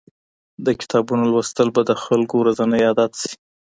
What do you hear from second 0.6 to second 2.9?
د کتابونو لوستل به د خلګو ورځنی